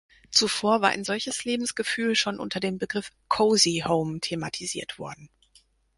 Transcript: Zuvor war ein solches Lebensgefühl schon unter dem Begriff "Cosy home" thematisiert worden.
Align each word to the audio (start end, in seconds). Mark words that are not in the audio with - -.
Zuvor 0.31 0.81
war 0.81 0.89
ein 0.89 1.03
solches 1.03 1.43
Lebensgefühl 1.45 2.15
schon 2.15 2.39
unter 2.39 2.59
dem 2.59 2.79
Begriff 2.79 3.11
"Cosy 3.29 3.83
home" 3.85 4.19
thematisiert 4.19 4.97
worden. 4.97 5.29